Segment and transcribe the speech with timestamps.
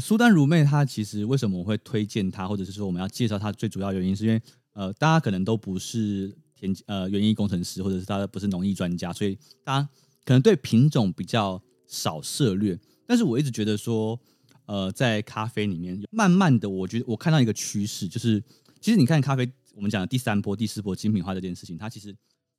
[0.00, 4.40] 苏丹如妹她其实为什么我会推荐她，或者是说我们要介绍她，最主要原因是因为
[4.72, 9.88] 呃，大家可能都不是田呃园艺工程师，或者是大家不是农艺专家，所以大家
[10.24, 12.78] 可能对品种比较少涉猎。
[13.06, 14.18] 但是我一直觉得说，
[14.66, 18.42] 呃，在咖啡里面，慢慢的，我觉得我看到一个趋势，就是
[18.80, 22.16] 其实你看咖啡，我们讲的第三波、第四波精品化这件事情，它其实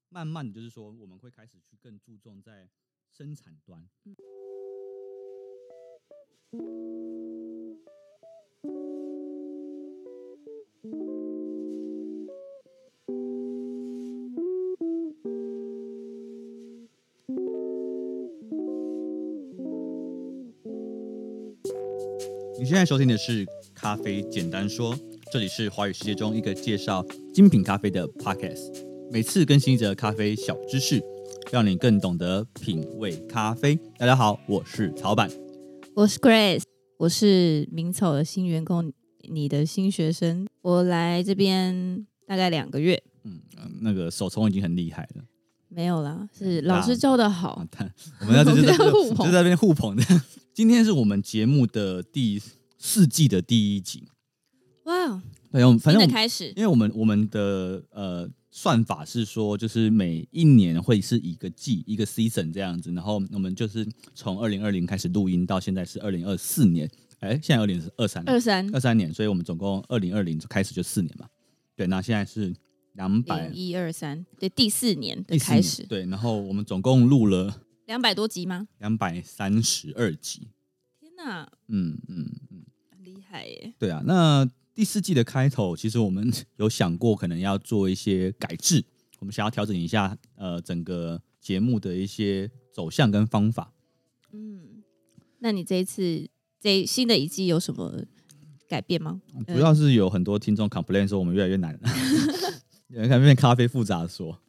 [0.10, 2.70] 慢慢的就是说，我们会开始去更注重在
[3.12, 3.84] 生产端。
[22.58, 24.94] 你现在收听的是《咖啡简单说》，
[25.32, 31.02] 这里是华语世界中一个介绍精品咖啡的 podcast，每次更新一则咖啡小知识，
[31.52, 33.80] 让你更懂得品味咖啡。
[33.98, 35.30] 大家好，我是草板，
[35.96, 36.64] 我是 Grace，
[36.98, 38.94] 我是明草的新员工，
[39.30, 40.48] 你的新学生。
[40.66, 43.40] 我来这边大概两个月，嗯，
[43.82, 45.24] 那个手冲已经很厉害了。
[45.70, 47.50] 没有啦，是老师教的好。
[47.52, 47.68] 啊、
[48.22, 50.04] 我们要 就是在互捧，就在那边互捧的。
[50.56, 52.42] 今天是我们节目的第
[52.80, 54.08] 四季的第一集。
[54.86, 66.90] 哇、对，我们反正我开始，因为我们我们的呃算法是说，就是每一年会是一个季一个 season 这样子，然后我们就是从二零二零开始录音到现在是二零二四年，
[67.26, 71.28] 哎，现在二零是二三二三二三年，所以我们总共二零二零开始就四年嘛。
[71.76, 72.54] 对，那现在是。
[72.96, 78.70] 两百一二三，对，第四年的开始，对，然后我们总共录了两百多集吗？
[78.78, 80.48] 两百三十二集。
[81.02, 83.74] 天哪，嗯嗯嗯，很厉害耶。
[83.78, 88.86] 对啊，那第四季的开头，其实我们 有想过可能要做一些改制，
[89.20, 93.74] 我们想要调整一下呃整个节目的一些走向跟方法。
[94.32, 94.82] 嗯，
[95.40, 96.30] 那你这一次
[96.66, 97.94] 这新的一季有什么
[98.68, 99.22] 改变吗？
[99.46, 101.80] 主要是有很多听众 complain 说我们越来越难了。
[102.90, 104.42] 有人看变咖啡复杂说，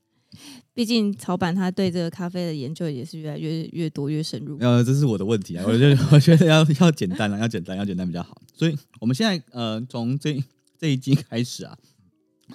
[0.72, 4.56] 毕竟草板他对这个咖啡的研究也是越来越越多越深入。
[4.60, 8.40] 呃，这是我的问题啊，我觉得 我觉得要要简单了，要简单要简单比较好。
[8.54, 10.42] 所以我们现在呃从这
[10.78, 11.76] 这一季开始啊，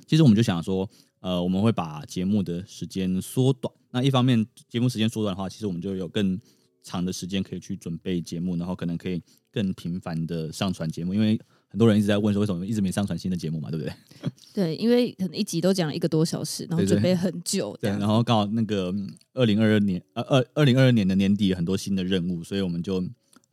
[0.07, 3.72] 其实我们就想说，呃，我们会把节目的时间缩短。
[3.91, 6.40] 那一方面节目时间缩短的话，其实我们就有更
[6.84, 9.22] 长的时间可以去准备节目，然后可能可以
[9.52, 11.40] 更频繁的上传节目，因为。
[11.72, 13.72] 很多人一直在问说，为什么一直没上传新的节目嘛？
[13.72, 13.94] 对不对？
[14.53, 17.72] 对，因为可能一集都讲了一个多小时，然后准备很久。
[17.80, 18.94] 对，对，对，然后刚好那个
[19.34, 23.00] 二零二二年呃二二零二二年的年底有很多新的任务，所以我们就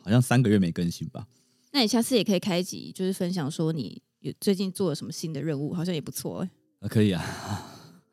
[0.03, 1.29] 好像三个月没更新吧。
[1.71, 6.51] 那你下次也可以开一集，就是分享说你有最近做了什么新的任务，好像也不错哎、
[6.81, 6.87] 欸。
[6.87, 7.23] 啊，可以啊，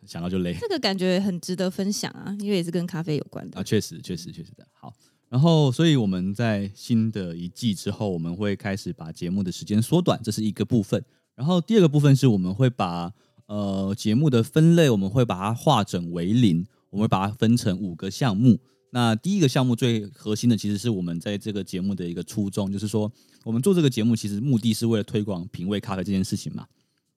[0.05, 0.55] 想到就累。
[0.59, 3.63] 这个感觉很值得分享啊，因为也是跟咖啡有关的啊。
[3.63, 4.67] 确实，确实，确实的。
[4.73, 4.93] 好。
[5.27, 11.03] 然后，所以我们在新的一季之后，我们会开始把节目的时间缩短，这是一个部分。
[11.33, 13.11] 然后第二个部分是我们会把
[13.47, 18.57] 呃节目的分类，我们会把它化整为零，我们会把它分成五个项目。
[18.91, 23.11] 那第一个项目最核心的，其实是我们在这个节目的一个初衷，就是说
[23.43, 26.65] 我们做这个节目，其实目的是为了推广品味咖啡这件事情嘛。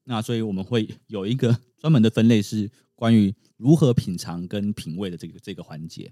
[0.03, 6.11] 那所以我们会有一个专门的分类，是关于如何品尝跟品味的这个这个环节。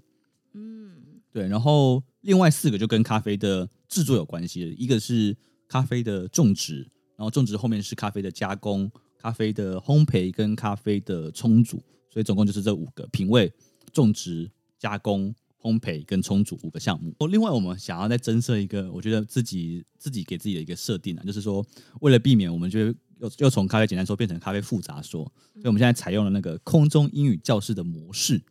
[0.54, 0.92] 嗯。
[1.30, 5.36] 对，然后另外四个就跟咖啡的制作有关系的，一个是
[5.68, 6.80] 咖啡的种植，
[7.16, 11.76] 然后种植后面是咖啡的加工、咖啡的烘焙跟咖啡的冲煮，
[12.10, 13.52] 所以总共就是这五个品味、
[13.92, 17.14] 种植、加工、烘焙跟充煮五个项目。
[17.28, 21.64] 另外我们想要再增设一个，我觉得自己自己给自己的一个设定啊，就是说
[22.00, 25.24] 为了避免我们就又又从咖啡简单说变成咖啡复杂说，
[25.54, 28.42] 所以我们现在采用了那个空中英语教室的模式。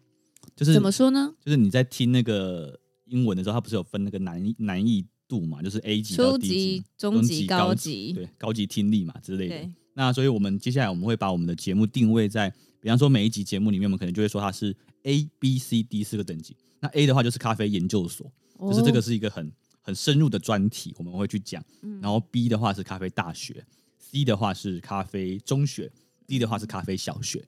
[0.55, 1.33] 就是怎么说呢？
[1.43, 5.61] 就是你在听那个英文的时候，它不是有分那个难难易度嘛？
[5.61, 9.69] 就是 A 级到 D 级、中级、高级，对，高级听力嘛之类的。
[9.93, 12.49] 那所以我们接下来我们会把我们的节目定位在，
[12.79, 16.55] 比方说每一集节目里面，我们可能就会说它是 A、B、C、D 四个等级。
[16.79, 19.51] 那 A 的话就是咖啡研究所，哦、就是这个是一个很
[19.81, 21.63] 很深入的专题，我们会去讲。
[22.01, 23.65] 然后 B 的话是咖啡大学
[24.11, 25.91] ，C 的话是咖啡中学
[26.25, 27.43] ，D 的话是咖啡小学。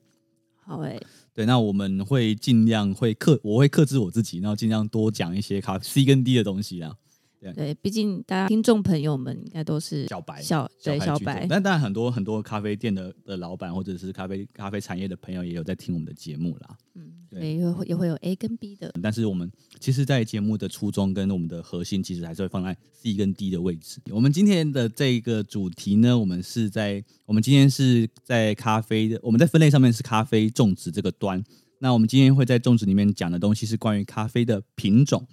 [0.62, 1.06] 好诶、欸。
[1.32, 6.96] 对，那我们会尽量会克，我会克制我自己，然后尽量多讲一些咖啡 C 跟 D 的东西啊。
[7.40, 11.46] 对，对，毕竟大家听众朋友们应该都是小白，小对小白。
[11.48, 16.76] 但当然很多很多咖啡店的的老板或者是咖啡咖啡产业的朋友也有在听我们的节目啦。
[16.94, 18.92] 嗯，对，也会也会有 A 跟 B 的。
[19.02, 24.02] 但是我们其实，在节目的初衷跟我们的核心，其实还是会放在 C 跟 D 的位置。
[24.10, 31.42] 我们今天的这个主题呢，我们是在我们今天是在咖啡的，我们在分类上面是咖啡种植这个端。
[31.78, 35.26] 那我们今天会在种植里面讲的东西是关于咖啡的品种。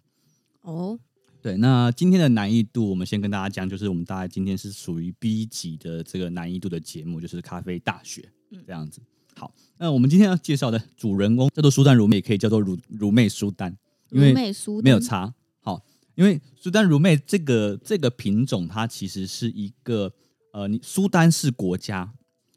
[0.62, 0.98] 哦。
[1.42, 8.28] 对，那今天的难易度，我们先跟大家讲，就是我们大概今天是属于 B 级的这个难易度的节目，就是咖啡大学
[8.66, 9.00] 这样子。
[9.36, 13.78] 好，那我们今天要介绍的主人公叫做苏丹如妹，也可以叫做如如妹苏丹，
[14.10, 14.34] 因为
[14.82, 15.34] 没有差。
[15.62, 15.86] 好，
[16.16, 20.12] 因为苏丹如妹这个这个品种，它其实是一个
[20.52, 22.12] 呃，你苏丹是国家，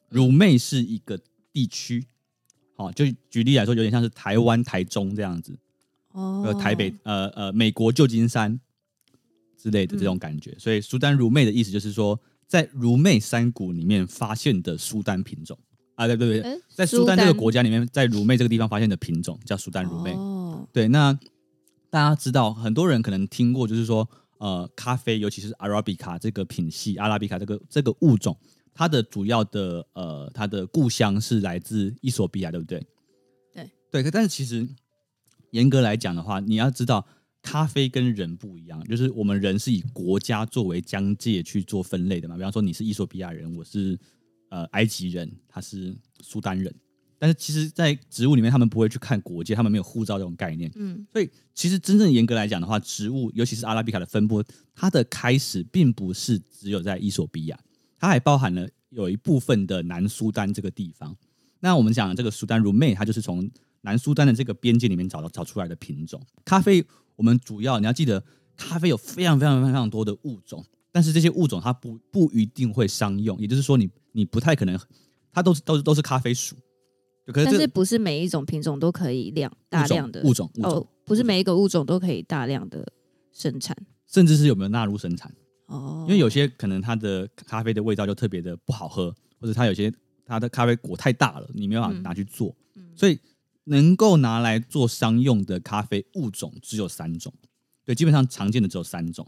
[0.09, 1.21] 如妹是一个
[1.53, 2.06] 地区。
[2.75, 5.56] 好，就举例来说，有点像是台湾台中这样子，
[6.12, 8.59] 哦，台北呃呃美国旧金山。
[9.61, 15.59] 之类的这种感觉，嗯、所以苏丹如妹的意思就是说，在如妹山谷里面发现的苏丹品种
[15.97, 20.12] 啊，对对对，在苏丹这个国家里面，在如妹这个地方发现的品种叫苏丹如妹。
[20.12, 21.12] 哦，对，那
[21.91, 24.09] 大家知道，很多人可能听过，就是说，
[24.39, 28.35] 呃，咖啡，尤其是阿拉比卡这个品系，阿拉比卡这个这个物种，
[28.73, 32.83] 它的主要的呃，它的故乡是来自伊索比亚，对不对？
[33.91, 34.67] 对对，但是其实
[35.51, 37.07] 严格来讲的话，你要知道。
[37.42, 42.37] 咖啡跟人不一样，就是我们人是以国家作为疆界去做分类的嘛。
[42.37, 43.98] 比方说，你是伊索比亚人，我是
[44.50, 46.75] 呃埃及人，他是苏丹人。
[47.19, 50.70] 但是其实，在植物里面，他们不会去看国界，他们没有护照这种概念。
[50.75, 54.42] 嗯，所以其实真正严格来讲的话，植物尤其是阿拉比卡的分布，
[54.75, 57.60] 它的开始并不是只有在伊索比亚，
[57.98, 61.14] 它还包含了有一部分的南苏丹这个地方。
[61.58, 63.50] 那我们讲这个苏丹如妹，它就是从
[63.82, 66.82] 南苏丹的这个边界里面找到找出来的品种咖啡。
[67.20, 68.25] 我们主要你要记得，
[68.56, 74.81] 咖啡有非常非常非常多的物种，但是这些物种它不不一定会商用，也就是说你，你你不太可能，
[75.31, 76.56] 它都是都是都是咖啡属。
[77.26, 82.90] 可是，但是不是每一种品种都可以量大量的物种，物不是每一个物种都可以大量的
[83.34, 83.76] 生产，
[84.06, 85.31] 甚至是有没有纳入生产
[85.66, 86.06] 哦？
[86.08, 89.93] 因为有些可能它的咖啡的味道就特别的不好喝，或者它有些
[90.25, 93.20] 它的咖啡果太大了，你没有办法拿去做，嗯，所以。
[93.70, 97.32] 能够拿来做商用的咖啡物种只有三种，
[97.84, 99.25] 对，基本上常见的只有三种：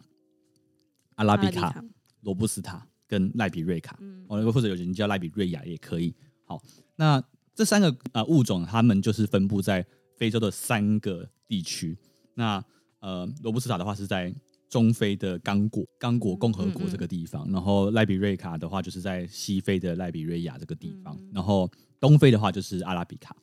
[1.14, 1.82] 阿拉比卡、
[2.22, 3.96] 罗布斯塔跟赖比瑞卡。
[4.00, 6.12] 嗯，或者有人叫赖比瑞亚也可以。
[6.44, 6.60] 好，
[6.96, 7.22] 那
[7.54, 9.86] 这三个呃物种，它们就是分布在
[10.16, 11.96] 非洲的三个地区。
[12.34, 12.62] 那
[12.98, 14.34] 呃，罗布斯塔的话是在
[14.68, 23.36] 中非的刚果刚果共和国这个地方，嗯嗯嗯，然后赖比瑞卡的话就是在西非的赖比瑞亚这个地方，然后东非的话就是阿拉比卡。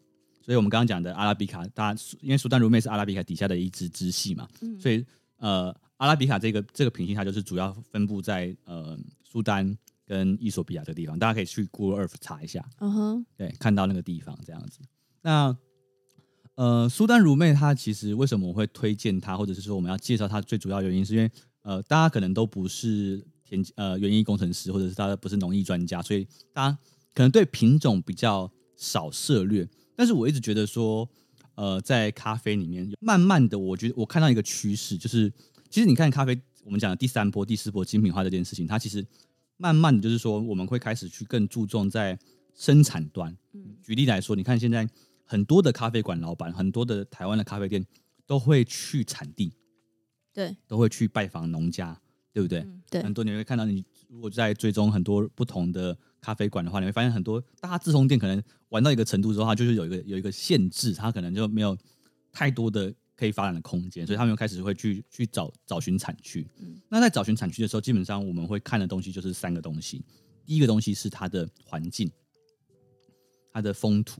[0.49, 5.05] 所以，我们刚刚讲的阿拉比卡，大家因为苏丹如妹是阿拉比卡底下的一支支系嘛，嗯、所以
[5.37, 14.79] 呃，阿拉比卡这个这个品系它就是主要分布在呃苏丹跟伊索比亚这个地方，大家可以去 Google Earth 查一下，嗯哼，对，看到那个地方这样子。
[15.21, 15.55] 那
[16.55, 21.31] 呃，苏丹如妹它其实为什么我会推荐它，或者是说我们要介绍它，最主要原因是因为
[21.61, 26.75] 呃，大家可能都不是田呃园艺工程师，或者是大家不是农艺专家，所以大家
[27.13, 29.69] 可能对品种比较少涉猎。
[29.99, 31.05] 但是我一直觉得说，
[31.55, 35.29] 呃，在咖啡里面，慢慢的，我觉得我看到一个趋势，就是
[35.69, 39.05] 其实你看咖啡，我们讲的第三波、第四波精品化这件事情，它其实
[39.57, 42.17] 慢慢的就是说，我们会开始去更注重在
[42.55, 43.35] 生产端。
[43.51, 44.87] 嗯，举例来说，你看现在
[45.25, 47.85] 很多的咖啡馆老板，很多的台湾的咖啡店
[48.25, 49.51] 都会去产地，
[50.31, 51.99] 对，都会去拜访农家，
[52.31, 52.59] 对不对？
[52.59, 55.97] 嗯，对，很多你会看到，你如果在追踪很多不同的。
[56.21, 61.77] 咖啡馆的话，你会发现很多大家自烘店可能玩到一个程度之后，它就是有一个有一个限制，它可能就没有
[62.29, 66.45] 太多的可以发展的空间，所以他们又开始会去去找找寻产区。
[66.57, 70.03] 嗯，那在找寻产区的时候，基本上我们会看的东西就是三个东西：
[70.45, 72.11] 第一个东西是它的环境，
[73.53, 74.19] 它的风土；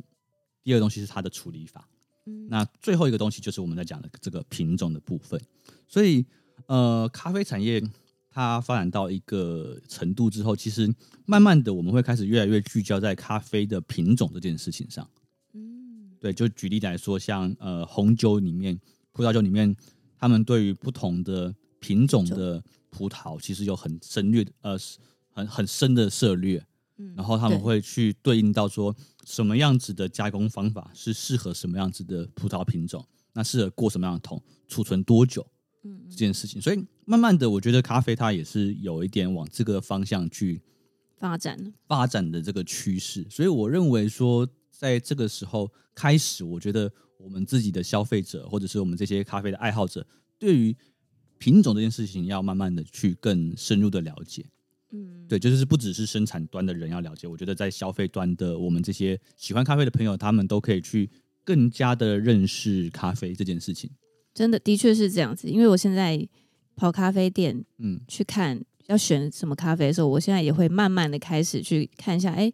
[0.64, 1.86] 第二个东西是它的处理法。
[2.28, 5.38] 嗯，那最后一个东西就是我们在讲的这个品种的部分。
[5.86, 6.26] 所以，
[6.68, 7.84] 呃，咖啡产业。
[8.30, 10.94] 它发展到一个程度之后，其实
[11.26, 15.10] 慢慢的我们会开始越来越聚焦在咖啡的品种这件事情上。
[15.54, 18.80] 嗯，对，就举例来说，像呃红酒里面、
[19.12, 19.76] 葡萄酒里面，
[20.18, 24.78] 他们对于不同的品种的葡萄，其实有很深略呃
[25.32, 26.64] 很很深的涉略。
[26.98, 28.96] 嗯，然后他们会去对应到说
[29.26, 35.46] 什么样子的加工方法是适合什么样子的葡萄品种，那适合过什么样的桶，储存多久。
[35.84, 40.62] 嗯，这件事情，所以慢慢的，我觉得咖啡它也是有一点往这个方向去
[41.18, 43.26] 发展发展的这个趋势。
[43.30, 50.06] 所以我认为说，在这个时候开始，我觉得我们自己的消费者，或者是我们这些咖啡的爱好者，
[50.38, 50.76] 对于
[51.38, 54.46] 品种这件事情，要慢慢的去更深入的了解。
[54.92, 61.10] 嗯，对，就是不只是生产端的人要了解，我觉得在消费端的我们这些喜欢咖啡的朋友，他们都可以去
[61.46, 63.90] 更加的认识咖啡这件事情。
[64.34, 65.50] 真的，的确是这样子。
[65.50, 66.28] 因为我现在
[66.76, 72.52] 跑咖啡店，嗯，去看要选什么咖啡的时候，我现在也会慢慢的开始去看一下，哎，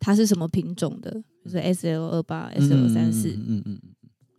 [0.00, 3.80] 它是什么品种的，就是 S L 二八、S L 三四，嗯嗯，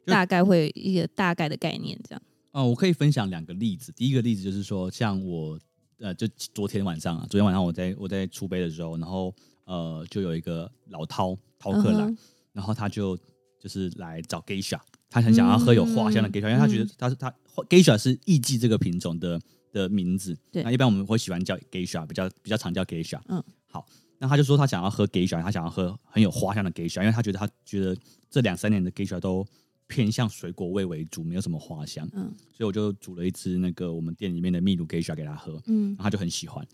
[0.06, 2.22] 大概会一个大概的概念这样。
[2.52, 3.92] 哦、呃，我可以分享两个例子。
[3.92, 5.60] 第一个例子就是说，像我
[6.00, 12.18] 呃，就昨天晚上啊，昨天晚上我在我在出杯的时候，然后呃，就有一个老饕饕客来，uh huh.
[12.52, 13.18] 然后他就
[13.60, 14.80] 就是来找 Geisha，
[15.16, 17.34] 他很想要喝有花香的 Geisha，、嗯、因为他觉得他是他
[17.70, 19.40] Geisha 是艺妓这个品种的
[19.72, 20.38] 的名字。
[20.52, 23.18] 对，那一般我们会喜欢叫 Geisha，比较比较常叫 Geisha。
[23.30, 23.42] 嗯，
[23.72, 23.86] 好，
[24.18, 27.96] 那他就说他想要喝 Geisha，他想要喝很有花香的 Geisha，因为他觉得他觉得
[28.30, 29.48] 这两三年的 Geisha 都
[29.88, 32.06] 偏向水果味为主，没有什么花香。
[32.12, 35.62] 嗯，所以我就煮了一支那个我们店里面的秘鲁 Geisha 给他喝。
[35.68, 36.68] 嗯，然后他就很喜欢。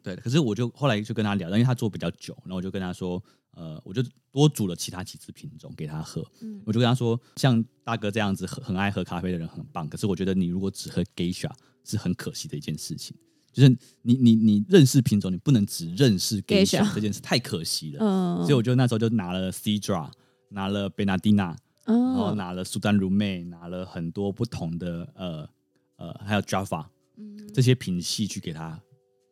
[0.00, 3.20] 对，可是我就后来就跟他聊，因为他做比较久，然后我就跟他说，
[3.58, 6.24] 呃，我就多煮了其他几支品种给他喝。
[6.40, 11.50] 嗯，我就跟他说，像大哥这样子很很爱喝咖啡的人很棒，可是我觉得你如果只喝 Geisha
[11.84, 13.16] 是很可惜的一件事情。
[13.52, 13.68] 就是
[14.02, 18.04] 你你你认识品种，你不能只认识 Geisha 这件事，太可惜了。
[18.04, 20.10] 嗯，所以我就那时候就拿了 Cedra，
[20.50, 21.56] 拿了 Bernardina。
[21.90, 25.48] 然后拿了苏丹如妹，拿了很多不同的呃
[25.96, 26.84] 呃，还有 Java、
[27.16, 28.78] 嗯、这些品系去给他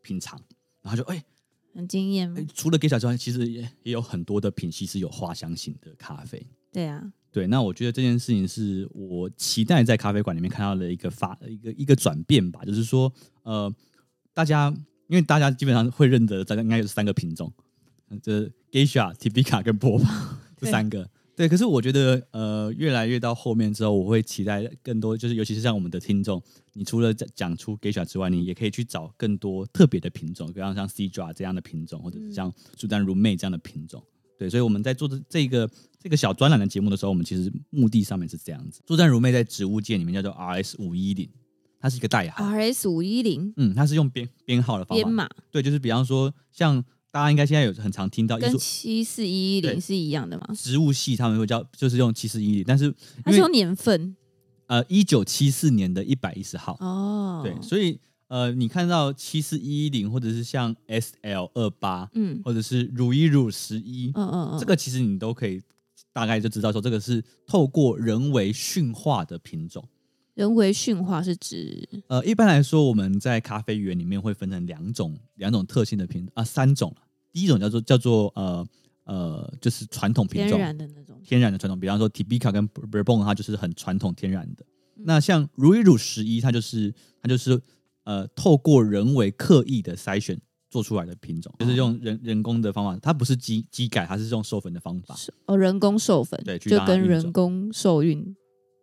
[0.00, 0.40] 品尝，
[0.80, 1.25] 然后就哎、欸、
[1.76, 2.49] 很惊艳。
[2.54, 6.45] 除了 Geisha 之外，其实也也有很多的品系是有花香型的咖啡。
[6.73, 7.47] 对啊，对。
[7.47, 13.73] 那我觉得这件事情是我期待在咖啡馆里面看到的一个发一个一个转变吧，就是说呃，
[14.33, 14.75] 大家
[15.09, 17.52] 因为大家基本上会认得，大概应该有三个品种，
[18.23, 21.09] 这 Geisha、Tibica 跟波旁这三个。
[21.36, 34.02] 对，可是我觉得，呃，越来越到后面之后，我会期待更多，就是尤其是像我们的听众，你除了讲出 Geisha 之外，你也可以去找更多特别的品种，比方像 Cedra 这样的品种，或者是像苏丹如妹这样的品种。
[34.38, 38.80] 对，所以我们在做的这个这个小专栏的节目的时候，我们其实目的上面是这样子。
[38.88, 41.28] 苏丹如妹在植物界里面叫做 RS 五一零，
[41.78, 42.46] 它是一个代号。
[42.46, 45.04] RS 五一零，嗯，它是用编编号的方法。
[45.04, 45.28] 编码。
[45.50, 46.82] 对，就是比方说像。
[47.16, 50.49] 大家应该现在有很常听到，跟七四一一零是一样的吗？
[50.54, 52.94] 植物系他们会叫，就是用七四一一零，但是
[53.25, 54.14] 它是用年份，
[54.66, 56.76] 呃，一九七四年的一百一十号。
[56.78, 65.62] 哦，对，所以呃，你看到七四一一零，或者是像 SL 二八，嗯，或者是如一如十一，嗯嗯嗯，这个其实你都可以
[66.12, 69.82] 大概就知道说，这个是透过人为驯化的品种。
[70.35, 71.88] 人为驯化是指？
[72.08, 76.94] 呃，一般来说我们在咖啡园里面会分成两种两种特性的品啊，三种。
[77.33, 78.66] 第一种叫做叫做呃
[79.04, 84.64] 呃，就是传统品种，天然的那种，天然的传统，比方说 Tibica 跟 Bourbon，它就是很传统天然的。
[84.97, 86.92] 嗯、那像如一如十一，它就是
[87.23, 87.62] 它就是
[88.02, 90.37] 呃，透过人为刻意的筛选
[90.71, 95.14] 做出来的品种，就是用人人工的方法，它不是机机改，它是用授粉的方法。
[95.47, 98.35] 哦，人工授粉，对，就跟人工受孕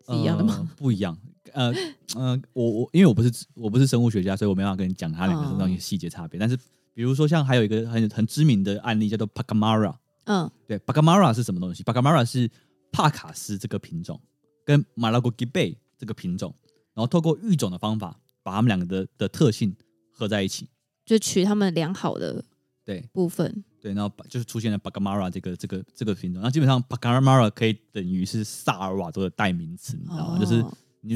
[0.08, 0.56] 是一样的吗？
[0.60, 1.18] 呃、不一样。
[1.52, 1.74] 呃
[2.16, 6.58] 呃，我我因为我不是我不是生物学家，所以我没办法跟你讲它两个东西细节差别，哦、但是。
[6.94, 9.96] 比如说，像还有一个很很知名的案例叫做 Pacamara，
[10.26, 12.50] 嗯，对，Pacamara 是什么东西？Pacamara 是
[12.92, 14.22] 帕卡斯这个品种
[14.64, 16.54] 跟 Malagogibe 这个品种，
[16.94, 19.76] 然后透过育种的方法，把它们两个的的特性
[20.12, 20.70] 合在一起，
[21.06, 22.46] 就取它们良好的
[22.86, 26.44] 对部分对，对，然后就是出现了 Pacamara 这个这个这个品种。
[26.44, 30.38] 那基本上 Pacamara 可以等于是萨尔瓦多的代名词，你知道吗？
[30.38, 30.64] 哦、就是。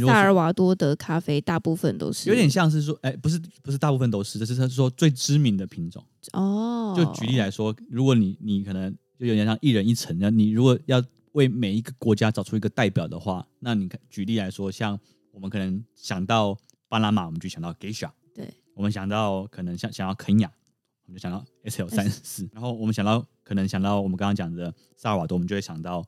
[0.05, 6.03] 萨尔瓦多的咖啡大部分都是有点像是说，哎、欸，不是不是大部分都是，这是他说最知名的品种
[6.33, 6.93] 哦。
[6.95, 11.01] 就举例来说，如果你你可能就有点像一人一城，那你如果要
[11.31, 14.99] 为每一个国家找出一个代表的话，那你看举例来说，像
[15.31, 16.57] 我们可能想到
[16.89, 20.51] 巴拿马，我们就想到 Geisha，对，我们想到可能想想要肯亚，
[21.05, 26.03] 我们就想到 SL 三十四，然后我们想到可能想到我们刚刚讲的萨尔瓦多，我们就会想到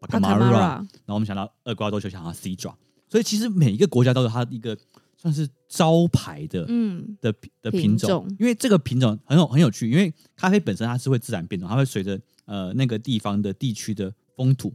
[0.00, 2.74] Pacamara，然后我们想到厄瓜多就想到 Cedra。
[3.12, 4.74] 所以其实每一个国家都有它一个
[5.18, 14.72] 算是招牌的，嗯的的品种，因为这个品种很有很有趣，因为咖啡本身它是会自然变动，它会随着呃那个地方的地区的风土，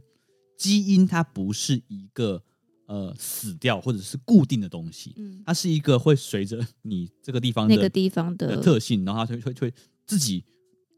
[0.56, 2.40] 基因它不是一个
[2.86, 9.74] 呃死掉或者是固定的东西，嗯，它是一个会随着你这个地方的那个地方的，的特性，然后它会会会
[10.06, 10.44] 自己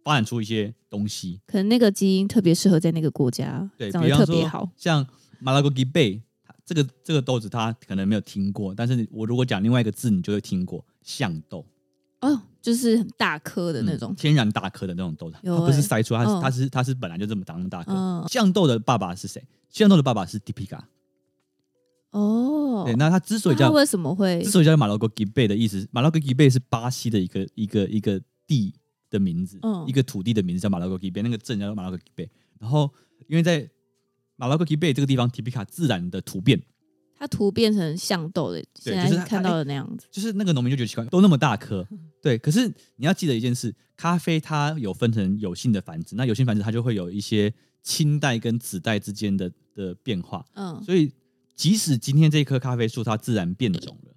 [0.05, 5.07] 发展出一些东西，可能那个基因特别适合在那个国家，对，长得特别好，像
[5.41, 6.21] 马拉戈吉贝。
[6.73, 11.67] 这个这个豆子他可能没有听过，但是我如果讲另外一个字，你就会听过象豆
[12.21, 17.93] 哦，就是很大颗的那种、嗯、天然大颗的那种豆子，欸、它不是筛出来，它是它是它是本来就这么长大颗。
[17.93, 19.45] 哦、象豆的爸爸是谁？
[19.69, 20.79] 象豆的爸爸是 Typica
[22.13, 24.41] 哦，对，那他之所以叫他为什么会？
[24.41, 28.73] 之所以叫马拉戈吉贝的意思，马拉戈吉贝是巴西的一个一个一个地
[29.11, 32.89] 的名字，嗯、一个土地的名字叫马拉戈吉贝，那个镇叫马拉戈吉贝，然后
[33.27, 33.69] 因为在
[34.41, 36.63] 马拉克吉贝这个地方，Typica 自然的突变，
[37.15, 41.87] 它突变成象豆的，现在是看到的那样子，就是那个农民就觉得奇怪，都那么大颗，
[42.23, 42.39] 对。
[42.39, 42.67] 可是
[42.97, 51.13] 你要记得一件事，咖啡它有分成有性的繁殖，那有性繁殖它就会有一些亲代跟子代之间的的变化，嗯，所以
[51.55, 54.15] 即使今天这棵咖啡树它自然变种了，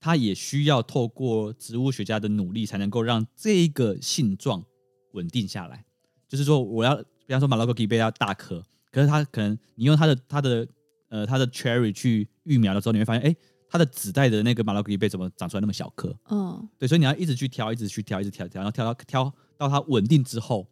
[0.00, 4.64] 它也需要透过植物学家的努力，才能够让这个性状
[5.12, 5.84] 稳定下来。
[6.28, 10.68] 就是说，我要比方说马拉克基贝要大颗，可是它可能你用它的它的
[11.08, 13.36] 呃它的 cherry 去育苗的时候，你会发现，哎，
[13.68, 16.16] 它的子代的那个马拉哥基贝怎么长出来那么小颗？
[16.30, 20.66] 嗯，对，所以你要一直去挑，一直去挑，一直挑挑，然后挑到挑到它稳定之后，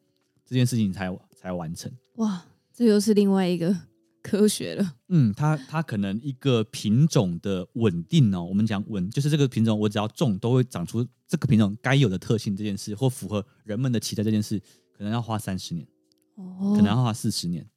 [0.44, 1.90] 这件事情才才完成。
[2.16, 3.76] 哇，这又是另外一个。
[4.24, 14.60] 科学了，嗯，它它可能一个品种的稳定哦，我们讲稳，就是这个品种我只要种都会长出这个品种该有的特性，这件事或符合人们的期待这件事，
[14.96, 15.84] 可能要花三十年，
[16.36, 17.68] 哦，可能要花四十年，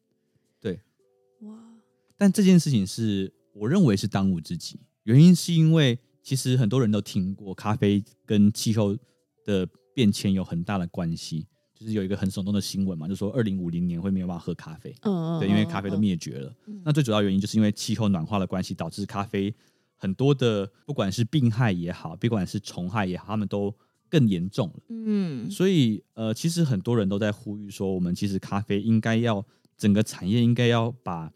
[2.18, 8.98] 但这件事情是我认为是当务之急，原因是因为其实很多人都听过咖啡跟气候
[9.44, 11.48] 的变迁有很大的关系。
[11.78, 16.56] 就是有一个很耸动的新闻嘛，就是说二零五零年会没有办法喝咖啡，嗯，对，因为咖啡都灭绝了。
[16.68, 19.54] 嗯、那最主要原因就是因为气候暖化的关系，导致咖啡
[19.98, 23.76] 很多的不管是病害也好，不管是虫害也好，他们都
[24.10, 24.84] 更严重了。
[24.88, 29.46] 嗯，所以呃，其实很多人都在呼吁说，我们其实咖啡应该要
[29.78, 31.30] 整个产业应该要把，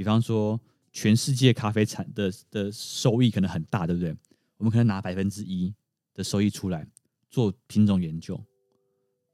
[0.00, 0.58] 比方说
[0.92, 4.16] 全世界咖啡产的的收益可能很大，对不对？
[4.56, 5.74] 我们可能拿百分之一
[6.14, 6.88] 的收益出来
[7.28, 8.42] 做品种研究。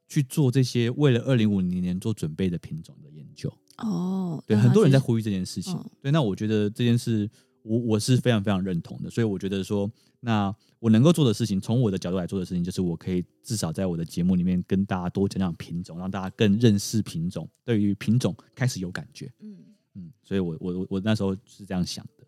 [0.08, 5.72] 去做这些为了二零五零年做准备的品种的研究哦，对，很多人在呼吁这件事情。
[5.72, 7.30] 哦、对，那我觉得这件事
[7.62, 19.32] 我我是非常非常认同的，所以我觉得说，那我能够做的事情，从我的角度来做的事情，就是我可以至少在我的节目里面跟大家多讲讲品种，让大家更认识品种，对于品种开始有感觉。
[19.38, 19.56] 嗯
[19.96, 22.24] 嗯，所以我我我那时候是这样想的。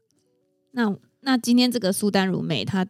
[0.73, 2.87] 那那今天这个苏丹如美，它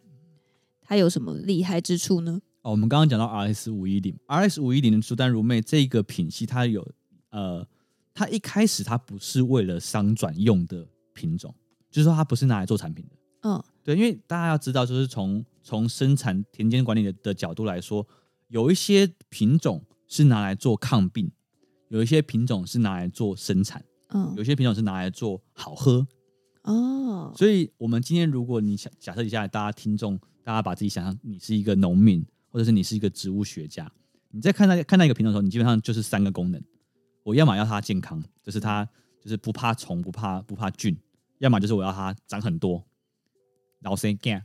[0.81, 2.41] 它有什么厉害之处呢？
[2.61, 6.85] 哦，我们刚刚讲到 R S 五一零，R S 五一零的苏丹如妹这个品系，它有
[7.29, 7.65] 呃，
[8.13, 11.53] 它一开始它不是为了商转用的品种，
[11.89, 13.15] 就是说它不是拿来做产品的。
[13.41, 18.05] 嗯、哦，对，因为大家要知道，就是从从生产田间管理的的角度来说，
[18.49, 21.31] 有一些品种是拿来做抗病，
[21.87, 26.05] 有一些品种是拿来做生产，嗯、哦，有些品种是拿来做好喝。
[26.63, 32.25] 哦，所以我们今天如果你想假设一下，大家听众，大家把自己想象你是一个农民。
[32.51, 33.87] 或者是你是一个植物学家，
[34.31, 36.59] 你在看那看那个品种的时候，你基本上就是三个功能：
[37.21, 38.83] 我要么要它健康，就是它
[39.21, 40.95] 就是不怕虫、不怕不怕菌；
[41.37, 42.83] 要么就是我要它长很多，
[43.81, 44.43] 老生干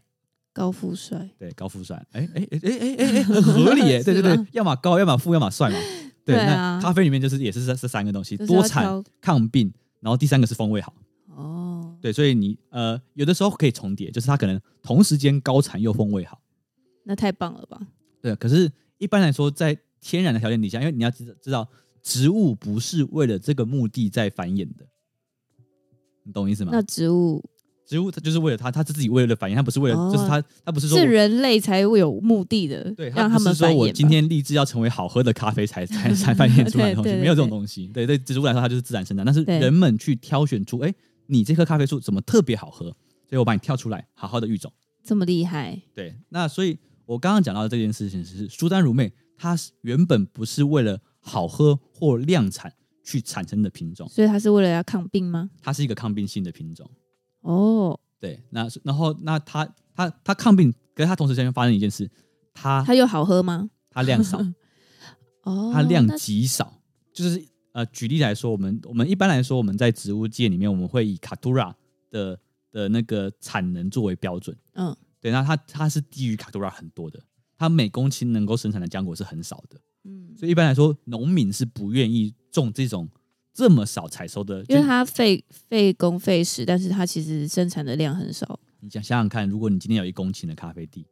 [0.53, 5.79] 高富帅，对高富帅，哎哎哎哎哎哎，很合理耶， 对对对，要么高，要么富，要么帅嘛。
[6.25, 10.95] 对，那咖啡里面就是也是这这三个东西：多产、抗病，然后第三个是风味好。
[11.37, 16.41] 哦，对，所以你呃有的时候可以重叠，就是它可能同时间高产又风味好。
[17.03, 17.81] 那太棒了吧？
[18.23, 21.69] 对，可是一般来说，在天然的条件底下，因为你要知知道，
[22.03, 24.87] 植物不是为了这个目的在繁衍的，
[26.23, 26.71] 你懂我意思吗？
[26.73, 27.45] 那植物，
[27.87, 37.89] 植物它就是为了它，它是自己为了反应，它不是为了，哦、就是它，它不是说是人类才会有目的的，对，让他们说我今天立志要成为好喝的咖啡才才才 繁衍出来的东西，对对对对，没有这种东西。
[37.89, 44.73] 对对，植物来说，它就是自然生长，但是人们去挑选出，哎对，你这棵咖啡树怎么特别好喝，所以我把你挑出来，好好的育种，
[45.05, 45.81] 这么厉害。
[45.95, 46.79] 对，那所以。
[47.07, 55.51] 我刚刚讲到的这件事情是苏丹如妹，它原本不是为了好喝或量产去产生的品种，所以它是为了要抗病吗？
[55.61, 56.91] 它是一个抗病性的品种。
[57.45, 62.11] 哦，对，那然后那他他他抗病，可是它同时间发生一件事，
[62.53, 63.71] 他他又好喝吗？
[63.91, 64.39] 他量少，
[65.43, 66.81] 哦，它量极少，
[67.13, 71.75] 就是呃，举例来说，我们我们一般来说我们在植物界里面，我们会以卡图拉
[72.11, 72.39] 的
[72.73, 74.97] 的那个产能作为标准，嗯。
[75.21, 77.19] 对，那它它是低于卡图拉很多的，
[77.57, 83.09] 它每公顷能够生产的浆果是很少的，嗯，所以一般来说，农民是不愿意种这种
[83.55, 88.59] 这么少采收的，因为它费费工费时，但是它其实生产的量很少。
[88.81, 91.07] 你想想想看，如果你今天有一公顷的咖啡地，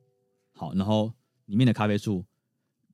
[0.52, 1.12] 好，然后
[1.46, 2.24] 里面的咖啡树。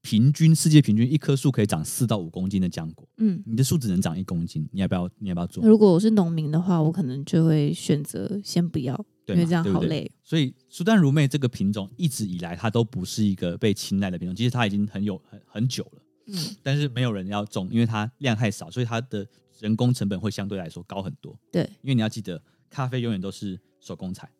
[0.00, 5.10] 平均世界平均一棵树可以长四到五公斤的浆果，嗯，你的树只能长一公斤，你要不要？
[5.18, 5.62] 你要不要做？
[5.66, 9.34] 如果我是农民的话，我可能就会选择先不要，对？
[9.34, 10.02] 因为这样好累。
[10.02, 19.26] 对对，所以苏丹如妹这个品种一直以来它都不是一个被青睐的品种，其实它已经很有很很久了，嗯，但是没有人要种，因为它量太少，所以它的
[19.58, 21.36] 人工成本会相对来说高很多。
[21.50, 24.30] 对，因为你要记得，咖啡永远都是手工采。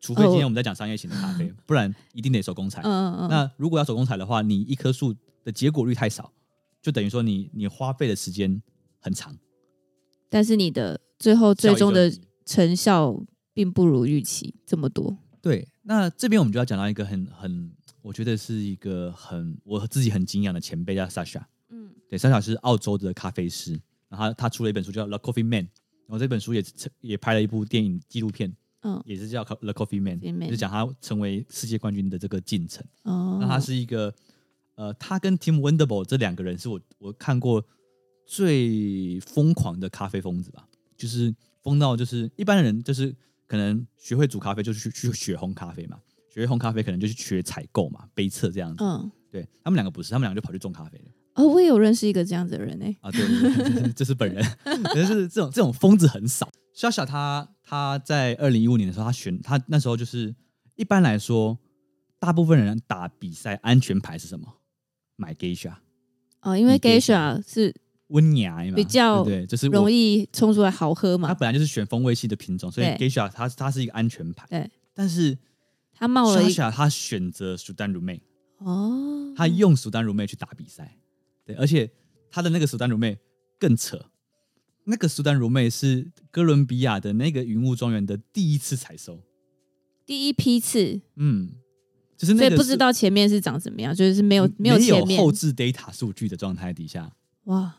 [0.00, 2.80] 除非今天我们在讲商业型的咖啡， 不然一定得手工采。
[2.82, 3.28] 嗯嗯。
[3.28, 5.14] 那如果要手工采的话，你一棵树
[5.44, 6.32] 的结果率太少，
[6.80, 8.62] 就等于说你你花费的时间
[8.98, 9.36] 很长，
[10.28, 12.10] 但是你的最后最终的
[12.46, 15.18] 成效并不如预期这么多。
[15.42, 17.70] 对，那这边我们就要讲到一个很很，
[18.02, 21.42] 我觉得是一个很我自己很敬仰的前辈叫 Sasha。
[21.68, 23.72] 嗯，对，Sasha 是澳洲的咖啡师，
[24.08, 25.64] 然后他，他出了一本书叫《The Coffee Man》。
[26.06, 26.64] 然后这本书也
[27.00, 32.84] 也拍了一部电影纪录片，嗯，也是叫《The Coffee Man》，就是讲他成为世界冠军的这个进程。
[33.04, 34.12] 哦，那他是一个，
[34.74, 37.64] 呃，他跟 Tim Wendelboe 这两个人是我我看过
[38.26, 41.32] 最疯狂的咖啡疯子吧，就是
[41.62, 43.14] 疯到就是一般人就是
[43.46, 46.00] 可能学会煮咖啡就是去去学烘咖啡嘛，
[46.32, 48.82] 学会烘咖啡可能就去学采购嘛，杯测这样子。
[48.82, 51.04] 嗯，对他们两个不是，他们两个就跑去种咖啡了。
[51.34, 52.96] 哦，我也有认识一个这样子的人呢、欸。
[53.00, 54.44] 啊，对，对，对，这是本人，
[54.92, 56.48] 可是这种这种疯子很少。
[56.72, 60.34] 小小他他在二零一五年的时候，他选他那时候就是
[60.76, 61.58] 一般来说，
[62.18, 64.46] 大部分人打比赛安全牌是什么？
[65.16, 65.74] 买 Geisha
[66.40, 67.74] 哦，因为 Geisha 是
[68.08, 71.28] 温雅嘛，比较对，就是容易冲出来好喝嘛。
[71.28, 74.46] 他本来就是选风味系的品种，所以 Geisha 它它是一个安全牌。
[74.48, 75.36] 对，但是
[76.00, 78.20] 他冒了一下他选择苏丹如妹。
[78.58, 80.98] 哦，他用苏丹如妹去打比赛。
[81.46, 81.90] 对，而且
[82.30, 83.18] 他的那个苏丹如妹
[83.58, 84.06] 更扯，
[84.84, 89.22] 那个苏丹如妹是哥伦比亚的那个云雾庄园的第一次采收，
[90.04, 91.52] 第一批次，嗯，
[92.16, 95.08] 就是那个所以不知道前面是长什么样，就是没有没有前面。
[95.08, 97.10] 没有后置 data 数据的状态底下，
[97.44, 97.76] 哇，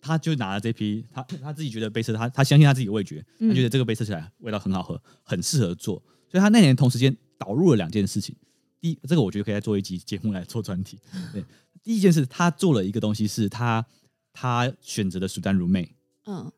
[0.00, 8.36] 他就拿了这批，他他自己觉得杯测，他他相信他自己的味觉，他觉得这个杯测起来味道很好喝，很适合做，所以他那年同时间导入了两件事情，
[8.80, 10.96] 第一，这个我觉得可以再做一集节目来做专题，
[11.32, 11.44] 对。
[11.82, 13.84] 第一件事，他做了一个东西，是他
[14.32, 15.96] 他选择的苏丹如妹。
[16.26, 16.52] 嗯，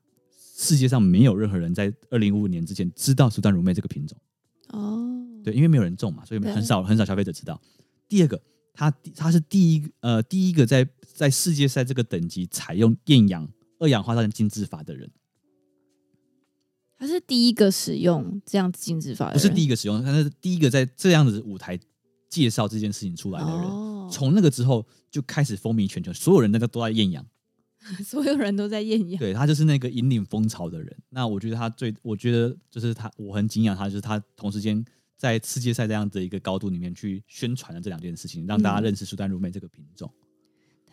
[0.57, 4.19] 世界上没有任何人在二零五五年之前知道苏丹如妹这个品种。
[4.69, 5.03] 哦，
[5.43, 7.59] 对，因为没有人种嘛，所以很少很少消费者知道。
[8.07, 8.39] 第二个，
[8.75, 15.11] 他他是第一呃第一个在在世界赛这个等级采用厌氧二氧化碳浸渍法的人。
[16.99, 21.79] 他是第一个使用这样子禁止法的人，不是第一个使用，他是第一个在这样子舞台
[22.29, 23.55] 介绍这件事情出来的人。
[23.55, 24.87] 哦，从那个之后。
[25.15, 27.25] 就开始风靡全球，所有人那个都在艳阳，
[28.05, 29.17] 所有人都在艳阳。
[29.17, 30.93] 对，他就是那个引领风潮的人。
[31.09, 34.85] 那我觉得他最，我觉得就是他，我很敬仰他，就是他同时间
[35.17, 40.13] 在世界赛这样的一个高度里面去宣传了这两件事情，让大家认识苏丹如妹这个品种。
[40.19, 40.24] 嗯、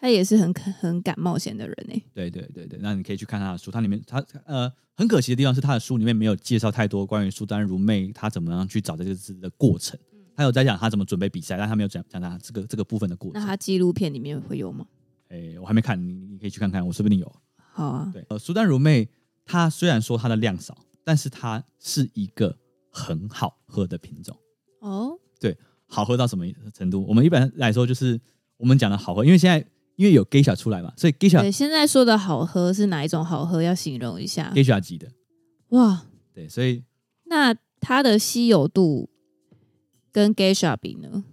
[0.01, 2.03] 他也是很很敢冒险的人呢。
[2.11, 9.97] 对对对对，那你可以去看他的书，他里面他呃很可惜的地方是他的书里面没有介绍太多关于苏丹如妹他怎么样去找这个字的过程。
[10.35, 13.39] 他有在讲他怎么准备比赛，但他没有讲讲他这个这个部分的过程。
[13.39, 14.87] 那他纪录片里面会有吗？
[15.29, 17.35] 哎、欸，我还没看，你你可以去看看，我说不定有。
[17.55, 18.09] 好啊。
[18.11, 19.07] 对，呃，苏丹如妹，
[19.45, 22.57] 她虽然说她的量少，但是它是一个
[22.89, 24.35] 很好喝的品种。
[24.79, 27.05] 哦，对，好喝到什么程度？
[27.07, 28.19] 我们一般来说就是
[28.57, 29.63] 我们讲的好喝，因为现在
[30.01, 33.61] 因为有 Geisha 出来嘛，所以 Geisha 对现在说的好喝是哪一种好喝？
[33.61, 34.51] 要形容一下。
[34.55, 35.07] Geisha 级的。
[35.69, 36.83] 哇，对，所以
[37.25, 39.09] 那它的稀有度。
[40.13, 41.23] 跟 Geisha 比呢？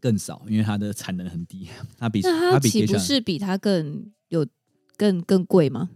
[0.00, 1.66] 更少，因为它的产能很低。
[1.96, 4.46] 它比那它岂不是比它更有
[4.98, 5.88] 更更贵吗？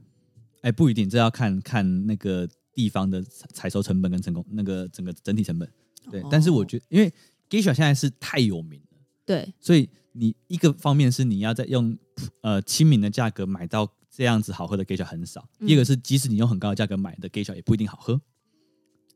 [0.63, 5.69] 哎、欸，不一定，这要看看那个地方的采收成本跟成功那个整个整体成本。
[6.11, 7.13] 对，哦、但是我觉得，因为
[7.51, 11.95] Geisha 现在是太有名了，对，所以你一个方面是你要在用
[12.41, 18.21] 呃亲民的价格买到这样子好喝的 Geisha 很少，嗯、第二个是即使你用很高的价格买的 Geisha 也不一定好喝。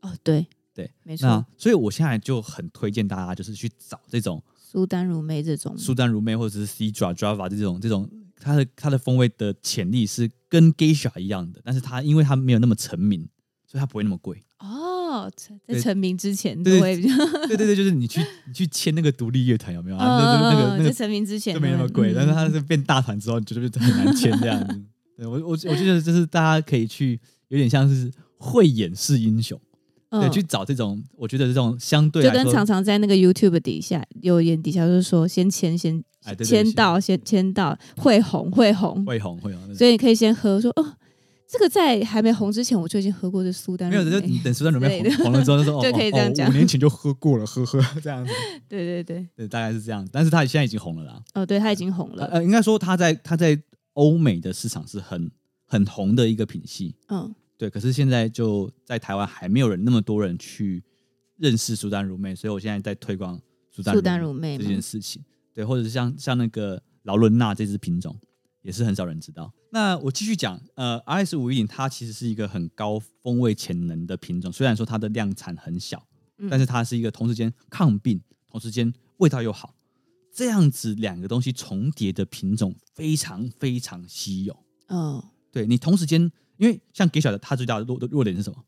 [0.00, 0.46] 哦，对。
[0.74, 1.46] 对，没错。
[1.56, 8.06] 所以我现在就很推荐大家，就是去找这种苏丹如妹这种苏丹如妹，或者是 Citra Java 这种这种，
[8.38, 13.26] 它的它的风味的潜力是跟 Geisha 一样的，但是它因为它没有那么成名，
[13.76, 14.42] 所以它不会那么贵。
[14.58, 15.30] 哦，
[15.66, 19.96] 在成名之前对都会比较对对对，就是你去你去签那个独立乐团有没有？
[19.96, 24.82] 哦、啊，那那个那个成名之前就没那么贵，嗯、但是它是变大团之后，你觉得很难签这样子。
[25.16, 29.60] 对我我我觉得就是大家可以去，有点像是慧眼识英雄。
[30.08, 36.02] 对，去找这种，我觉得这种相对就跟常常在那个 YouTube 底下留言底下就是说，先签先
[36.44, 40.94] 签到，先签到会红会红会红会红，所以你可以先喝说哦，
[41.48, 48.32] 这个在还没红之前我就已经喝过这苏丹，没有就等苏丹准备红红了之后就说 就可以这样讲，五年前就喝过了，呵呵这样子。
[48.68, 51.22] 对对对对，大概是这样，但是他现在已经红了啦。
[51.34, 52.26] 哦，对他已经红了。
[52.26, 53.56] 呃，应该说他在他在
[53.92, 55.30] 欧美的市场是很
[55.64, 56.96] 很红的一个品系。
[57.08, 57.34] 嗯。
[57.58, 60.84] 对，可是现在就在台湾还没有人那么多人去
[61.38, 65.24] 认识苏丹如妹，所以我现在在推广苏丹如妹这件事情。
[65.54, 68.14] 对，或者是像像那个劳伦娜这支品种，
[68.60, 69.50] 也是很少人知道。
[69.76, 76.02] 那我继续讲，呃，RS 五一零它其实是一个很高风味潜能的品种，虽然说它的量产很小，
[76.48, 79.74] 但是它是一个同时间抗病，同时间味道又好，
[80.32, 84.64] 这样子两个东西重叠的品种非常非常稀有。
[84.86, 86.32] 嗯，对你同时间。
[86.56, 88.64] 因为像 Geisha 的，它最大的弱弱点是什么？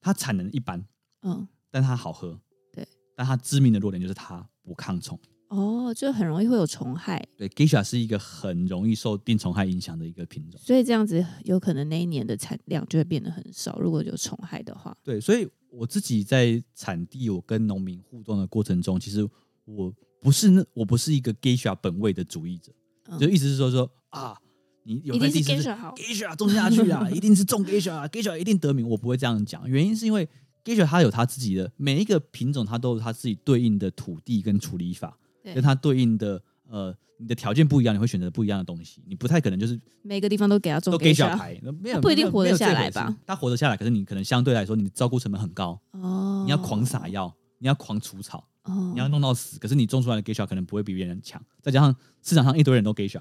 [0.00, 0.82] 它产能一般，
[1.20, 2.40] 嗯，但它好喝，
[2.72, 7.24] 对，但它致命的弱点就是它不抗虫，哦，就很容易会有虫害。
[7.36, 13.78] 对，Geisha 是一个很容易受病虫害影响的一个品种，所以这样子有可能那一年的产量就会变得很少。
[13.78, 19.28] 如果有虫害的话，对，所以我自己在产地我跟农民互动的过程中，其实
[19.64, 22.72] 我不是那我不是一个 Geisha 本位的主义者，
[23.08, 24.36] 嗯、就意思是说说啊，
[24.82, 30.28] 你有块地是 Geisha 好，Geisha 种下去啊， 一定是种 Geisha，Geisha 一定得名，我不会这样讲，原因是因为
[30.64, 35.16] Geisha 它有它自己的每一个品种，它都有它自己对应的土地跟处理法。
[35.54, 39.02] 跟它对应的呃，你的条件不一样，你会选择不一样的东西。
[39.06, 43.16] 你不太可能就是每个地方都给他种，都给小孩，没有不一定活得下来吧？
[43.26, 46.42] 他活得下来，可是你可能相对来说，你的照顾成本很高哦。
[46.44, 49.58] 你要狂撒药，你要狂除草，哦，你要弄到死。
[49.58, 53.20] 可是你种出来的 Geisha 可能不会比别人强，再加上市场上一堆人都 Geisha，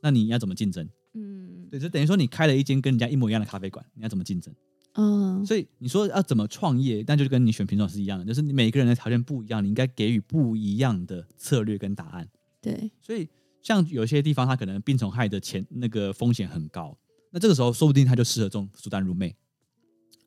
[0.00, 0.88] 那你要怎么竞争？
[1.14, 4.54] 嗯，对，就等于说你开了一间跟人家一模一样的咖啡馆，你要怎么竞争？
[4.94, 12.28] 嗯，所以你说要怎么创业，那就跟你选品种是一样的，就是你每个人的条件不一样，你应该给予不一样的策略跟答案。
[12.60, 13.28] 对，所以
[13.62, 16.96] 像有些地方，它可能病虫害的前那个风险很高，
[17.30, 19.34] 那这个时候说不定它就适合种苏丹如妹。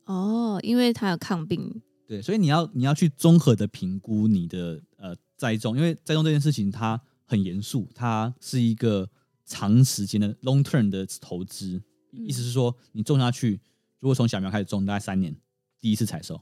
[0.05, 1.81] 哦，因为它有抗病。
[2.07, 9.09] 对，所以你要你要去综合的评估你的呃栽种，因为栽种这件事情它很严肃，它是一个
[9.45, 13.59] 长时间的 long term 的投资，意思是说你种下去，
[14.05, 15.35] 如果从小苗开始种，大概三年
[15.81, 16.39] 第一次采收，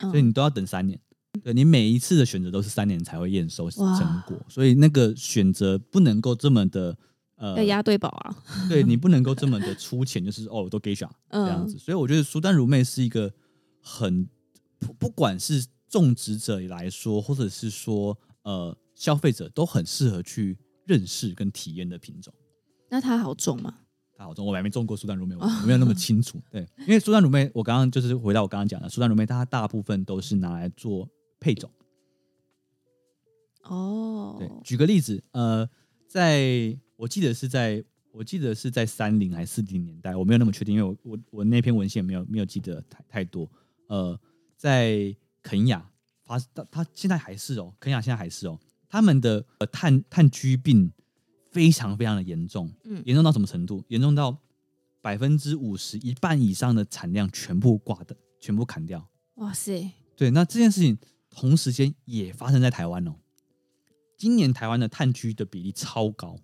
[0.00, 0.98] 所以你都要等三年。
[1.42, 6.96] 对，你每一次的选择都是三年才会验收成果，所以那个选择不能够这么的
[7.36, 8.34] 呃，要押对宝啊。
[8.70, 11.76] 对，你不能够这么的粗浅，就是哦，都 Geisha 这样子。
[11.76, 13.30] 所以我觉得苏丹如妹是一个
[13.82, 14.26] 很
[14.78, 22.32] 不不管是种植者来说，或者是说呃消费者都很适合去认识跟体验的品种。
[22.88, 23.80] 那它好种吗？
[24.16, 26.40] 它好种，我还没种过苏丹乳妹，我没有那么清楚。
[26.50, 31.08] 对，因为苏丹乳妹，我刚刚就是回到我刚刚讲的，苏丹乳妹它大部分都是拿来做。
[31.40, 31.70] 配种
[33.64, 35.68] 哦，对，举个例子，呃，
[36.08, 43.46] 在我记得是在我记得是在三零还是四零年代，我没有那么确定，因为我我我那篇文献没有没有记得太太多。
[43.88, 44.18] 呃，
[44.56, 45.86] 在肯雅
[46.24, 50.90] 发，他他现在还是哦，肯雅现在还是哦，他们的呃炭炭疽病
[51.54, 53.82] 非常非常的严重，嗯，严重到什么程度？
[53.88, 54.36] 严重到
[55.00, 59.08] 百分之五十一半以上的产量全部挂的，全部砍掉。
[59.36, 60.98] 哇塞，对，那这件事情。
[61.36, 63.16] 同时间也发生在台湾哦。
[64.16, 66.38] 今年台湾的炭疽的比例超高，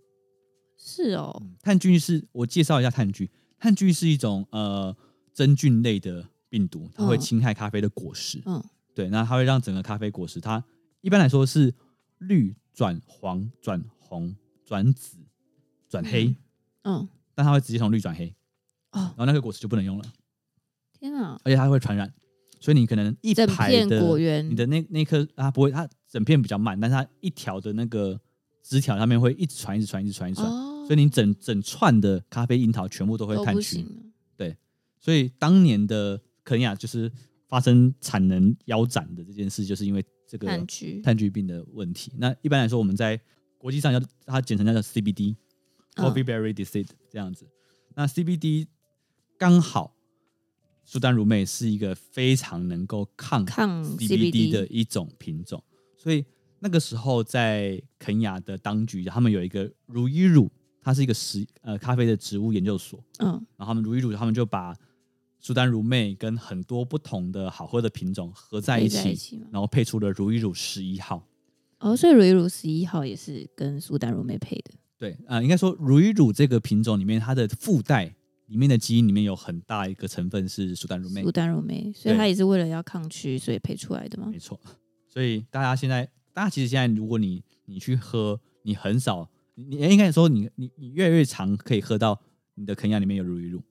[0.77, 1.47] 是哦。
[1.63, 4.97] 炭疽是我介绍一下炭疽，炭疽是一种呃
[5.33, 8.43] 真菌类的病毒，它会侵害咖啡的果实。
[8.45, 8.61] 嗯，
[8.93, 10.65] 对，那它会让整个咖啡果实，它
[11.03, 11.73] 一般来说是
[12.19, 14.35] 绿转黄转红
[14.71, 15.17] 转紫
[15.89, 16.33] 转黑，
[16.85, 18.33] 嗯，但它会直接从绿转黑，
[18.93, 20.05] 哦，然后那个果实就不能用了。
[20.93, 21.37] 天啊！
[21.43, 22.15] 而且它会传染。
[22.61, 28.21] 所以你可能一排的果园，你的那那颗它不会，它整片比较慢，但是它一条的那个
[28.63, 30.49] 枝条上面会一直传，一直传，一直传，一直传。
[30.49, 33.85] 哦、所以你整整串的咖啡樱桃全部都会炭疽。
[34.37, 34.57] 对，
[35.01, 37.11] 所以当年的肯亚就是
[37.49, 42.13] 发生产能腰斩的这件事，就是因为这个炭疽炭疽病的问题。
[42.19, 43.21] 那一般来说，我们在
[43.61, 47.47] 国际上叫它简称叫做 CBD，Coffee Berry Disease 这样子。
[47.95, 48.67] 那 CBD
[49.39, 49.95] 刚好。
[50.83, 55.63] 苏丹如妹是一个非常能够抗抗 CBD 的一种品种，
[55.97, 56.25] 所以
[56.59, 60.51] 那个时候在肯雅的当局，他们有一个如伊乳，
[60.83, 64.77] 它是一个食呃咖啡的植物研究所，嗯，然后他们如伊乳，他们就把
[65.39, 71.25] 苏丹如妹跟很多不同的好喝的品种合在一起，一起然后配出了如伊乳十一号。
[71.81, 74.71] 哦，所以如意乳十一号也是跟苏丹如妹配的。
[74.97, 78.15] 对，啊、呃，应该说如意乳这个品种里面，它的附带。
[78.47, 84.27] 里面的基因里面有很大一个成分是苏丹如妹，苏丹如妹，所以它也是为了要抗区，所以配出来的吗？
[84.29, 84.59] 没错，
[85.07, 92.21] 所以大家现在，大家其实现在，如果你你去喝，你很少，你应该说你你你越来越常可以喝到
[92.57, 93.63] 你的肯亚里面有如意乳。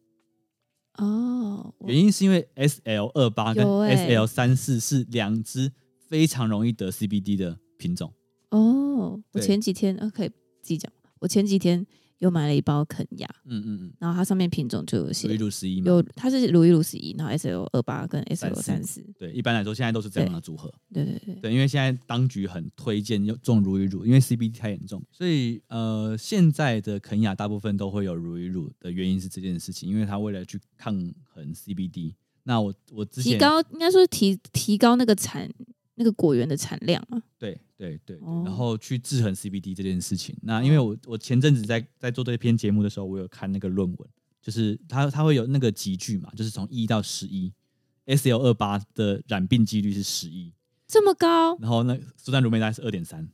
[0.93, 5.73] 哦，原因是因为 S L 二八跟 S L 三四是两支
[6.07, 8.13] 非常容易得 C B D 的品种。
[8.51, 10.29] 哦，我前几天啊，可以
[10.61, 11.87] 自己讲，我前几天。
[12.19, 35.49] 又买了一包肯亚，嗯嗯嗯，然后它上面品种就有写如伊乳十一，有它是如伊乳十一，然后 S L 二八跟 S L 三四，对，一般来说现在都是这样的组合，对对对对，因为现在当局很推荐用种如伊乳，因为 C B D 太严重，所以呃现在的肯亚大部分都会有如伊乳的原因是这件事情，因为它为了去抗衡 C B D，那我我之前提高应该说提提高那个产。
[36.01, 37.05] 那个果园的产量
[37.79, 40.37] 啊，对对对，然后去制衡 CBD 这件事情。
[40.41, 44.09] 那因为我我前阵子在在做这篇节目的时候，我有看那个论文，
[44.41, 47.53] 就是它它会有那个集聚嘛，就是从一到十一
[48.05, 50.53] ，SL 二八的染病几率是十一，
[50.85, 51.57] 这么高。
[51.59, 53.29] 然后那苏丹如妹大概是二点三，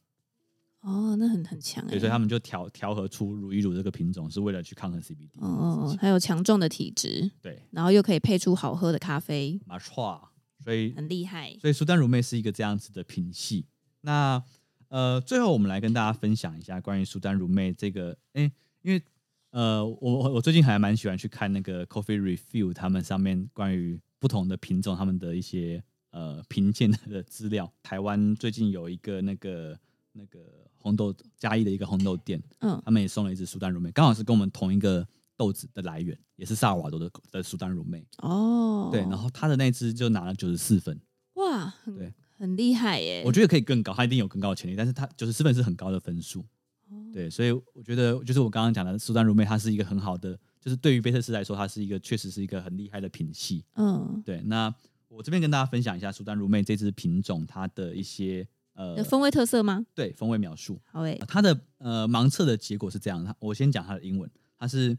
[0.81, 1.97] 哦，那很很强哎。
[1.97, 5.39] 所以他们就调调和出乳一乳这个品种，是为了去抗衡 CBD。
[5.39, 7.31] 哦，还有强壮的体质。
[7.41, 9.59] 对，然后又可以配出好喝的咖啡。
[9.65, 10.29] 没错，
[10.63, 11.57] 所以很厉害。
[11.59, 13.65] 所以苏丹如妹是一个这样子的品系。
[14.05, 14.41] 那
[14.87, 18.49] 呃，最后我们来跟大家分享一下关于苏丹如妹这个，哎，
[18.81, 19.01] 因为
[19.49, 27.69] 呃，我我最近还蛮喜欢去看那个 Coffee Review 他们上面关于不同的品种他们的一些呃评鉴的资料。
[27.83, 29.77] 台湾最近有一个那个
[30.13, 30.39] 那个。
[30.85, 35.03] 红豆嘉义的一个红豆店，嗯，他们也送了一支苏丹如妹，刚好是跟我们同一个
[35.35, 38.05] 豆子的来源，也是萨尔瓦多的的苏丹如妹。
[38.19, 41.01] 哦，对，然后他的那只就拿了九十四分，
[41.37, 43.23] 哇，对，很厉害耶！
[43.25, 46.45] 我觉得可以更高，他一定有更高的潜力，但是他九十四分是很高的分数。
[46.89, 53.63] 哦，对，所以我觉得就是我刚刚讲的苏丹如妹，它是一个很好的，就是对于贝特斯来说，它是一个确实是一个很厉害的品系。
[53.75, 54.73] 嗯，对，那
[55.07, 58.47] 我这边跟大家分享一下苏丹如妹这支品种它的一些。
[58.77, 59.85] 呃，风味特色吗？
[59.95, 60.77] 对，风味描述。
[60.91, 64.97] 好诶，它的呃盲测的结果是这样的，我先讲它的英文，它是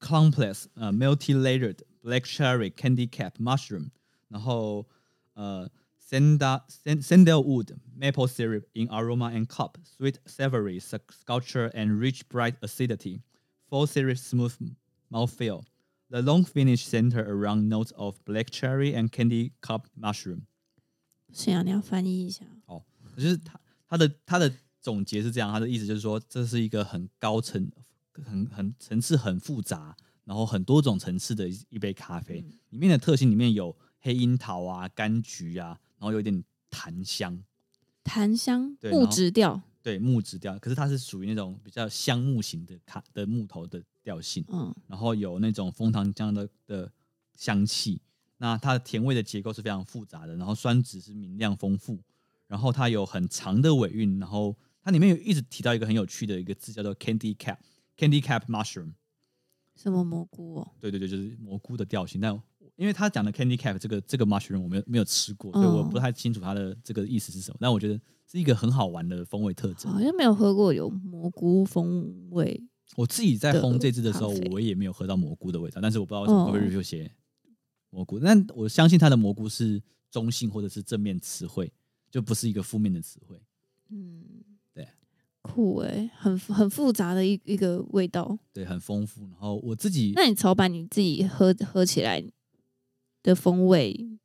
[0.00, 3.90] complex 呃 multi-layered black cherry candy cap mushroom，
[4.28, 4.86] 然后
[5.34, 5.70] 呃
[6.09, 13.21] sandalwood maple syrup in aroma and cup sweet savory sculpture and rich bright acidity
[13.69, 14.53] full syrup smooth
[15.11, 15.63] mouthfeel
[16.09, 20.41] the long finish center around notes of black cherry and candy cup mushroom。
[21.33, 22.45] 是啊，你要翻译一下。
[22.67, 22.83] 哦。
[23.17, 27.71] 就是他他的他的总结是这样，他的意思就是说，这是一个很高层、
[28.23, 32.45] 很很层次很复杂，然后很多种层次的一一杯咖啡。
[32.69, 37.40] 里面的特性里面有黑樱桃啊、柑橘啊， 然后有点檀香，
[38.02, 40.58] 檀香木质调，对木质调。
[40.58, 46.90] 可是它是属于那种比较香木型的卡的木头的调性，嗯，然后有那种枫糖浆的的
[47.34, 48.00] 香气。
[48.38, 52.00] 那它的甜味的结构是非常复杂的，然后酸质是明亮丰富。
[52.46, 58.92] 然后它有很长的尾韵，然后它里面有一直提到一个很有趣的一个字，叫做 candy cap，candy cap mushroom，
[59.76, 60.72] 什么蘑菇哦？
[60.80, 62.20] 对对对，就是蘑菇的调性。
[62.20, 62.34] 但
[62.80, 67.58] 因为他讲的 candy cap 这个这个 mushroom 我没有没有吃过，所以我不太清楚它的这个意思是什么。
[67.60, 69.92] 但我觉得是一个很好玩的风味特征。
[69.92, 72.58] 好像没有喝过有蘑菇风味。
[72.96, 77.12] 我自己在烘这支的时候，我也没有喝到蘑菇的味道，但是我不知道为什么会不会写
[77.90, 78.18] 蘑菇。
[78.18, 81.72] 但我相信它的蘑菇是中性或者是正面词汇。
[82.10, 83.40] 就不是一个负面的词汇，
[83.88, 84.24] 嗯，
[84.74, 84.84] 对，
[85.42, 89.22] 酷哎、欸，很很复杂的一一个味道，对，很丰富。
[89.28, 92.20] 然后我自己，那你草板你自己喝喝起来
[93.22, 94.18] 的风味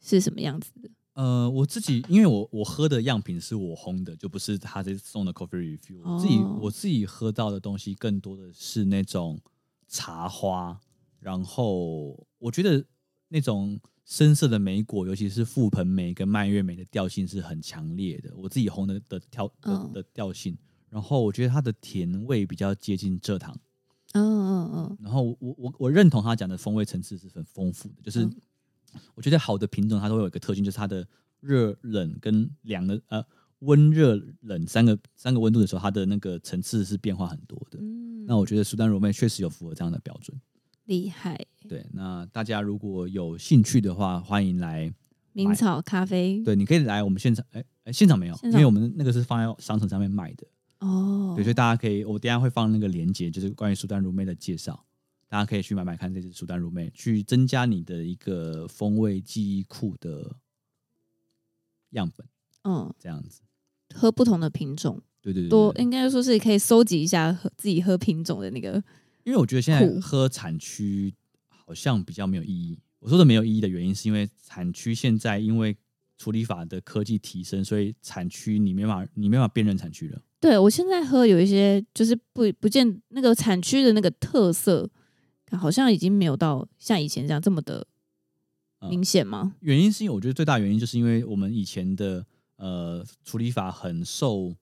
[0.00, 0.90] 是什么样子的？
[1.14, 6.00] 呃，我自己因为我我喝的样品是我烘的，就不是他这送的 coffee review。
[6.02, 9.40] 我自己我自己喝到的东西更多的是那种
[9.88, 10.80] 茶花，
[11.18, 12.84] 然后我觉得
[13.28, 13.80] 那种。
[14.02, 18.34] 深色的莓果，尤其是覆盆莓跟蔓越莓的调性是很强烈的。
[18.34, 23.56] 我自己烘的的调的的调性，然后我觉得它的甜味比较接近蔗糖。
[24.12, 24.98] 嗯嗯嗯。
[25.02, 28.28] 然后我我我认同他讲的风味层次是很丰富的，就是
[29.14, 31.06] 我觉得好的品种它都会有一个特性，就是它的
[31.40, 33.24] 热冷跟凉的呃
[33.60, 37.78] 温热冷三个三个温度的时候，它的那个层次是变化很多的。
[37.80, 38.26] 嗯。
[38.26, 40.40] 那我觉得苏丹柔妹确实有符合这样的标准。
[40.86, 44.92] 厉害，对，那大家如果有兴趣的话，欢迎来
[45.32, 46.42] 明草咖啡。
[46.42, 50.44] 对，你可以来我们现场，哎哎，现场没有，因为我们那个是放在商城上面卖的
[50.80, 51.32] 哦。
[51.34, 54.84] 对，所以大家可以，我等下会放那个链接，就是关于苏丹如妹的介绍，
[55.28, 60.36] 大家可以去买买看这支苏丹如妹，去增加你的一个风味记忆库的
[61.90, 62.26] 样本。
[62.64, 63.40] 嗯，这样子，
[63.94, 68.82] 喝不同的品种，对对对，多应该说是可以搜集一下喝自己喝品种的那个。
[69.24, 71.14] 因为我觉得现在喝产区
[71.48, 72.78] 好像比较没有意义。
[72.98, 75.76] 我说的没有意义的原因，是因为产区现在因为
[76.18, 80.20] 处理法的科技提升，所以产区你没法你没法辨认产区了。
[80.40, 84.88] 对，我现在喝有一些就是不不见那个产区的那个特色，
[85.52, 87.86] 好像已经没有到像以前这样这么的
[88.88, 89.54] 明显吗？
[89.60, 92.24] 原因是因为我觉得最大原因就是因为我们以前的
[92.56, 94.56] 呃处理法很受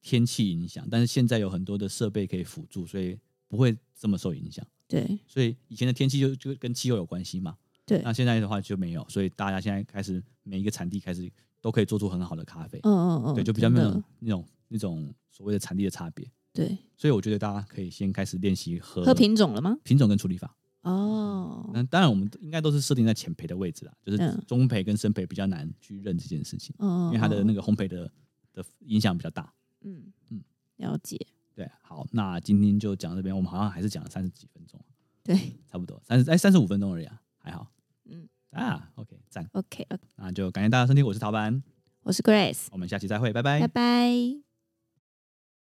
[0.00, 3.18] 天气影响，但是现在有很多的设备可以辅助，所以。
[3.46, 8.00] 不会这么受影响，对，所以以前的天气就就跟气候有关系嘛，对。
[8.02, 11.30] 那现在的话就没有，所以大家现在开始每一个产地开始
[11.60, 16.76] 都可以做出很好的咖啡，嗯嗯嗯，对，就比较没有那种那种所谓的产地的差别，对。
[16.96, 19.76] 所以我觉得大家可以先开始练习喝喝品种了吗？
[19.84, 21.70] 品种跟处理法哦。
[21.72, 28.10] 那当然我们应该都是设定在浅培的位置啦，就是中培跟深培比较难去认这件事情，嗯，因为它的那个烘焙的
[28.52, 29.52] 的影响比较大，
[29.82, 30.42] 嗯嗯，
[30.76, 31.18] 了解。
[31.54, 34.80] 对，好，那今天就讲到这边，我们好像还是讲了三十几分钟，
[35.22, 35.36] 对，
[35.70, 37.70] 差不多三十哎三十五分钟而已啊，还好，
[38.06, 41.62] 嗯啊，OK，赞，OK OK，那就感谢大家收听，我是陶班，
[42.02, 44.43] 我是 Grace，我们下期再会，拜拜，拜拜。